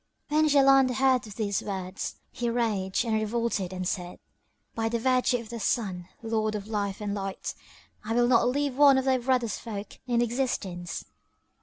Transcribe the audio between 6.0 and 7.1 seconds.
Lord of Life